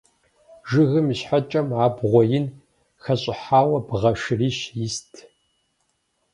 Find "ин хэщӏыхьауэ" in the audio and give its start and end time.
2.37-3.79